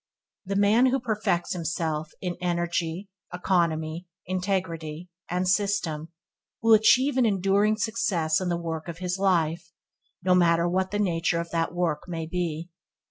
[0.47, 6.11] The man who perfects himself in Energy, Economy, Integrity, and System
[6.59, 9.71] will achieve an enduring success in the work of his life,
[10.23, 12.71] no matter what the nature of that work may be.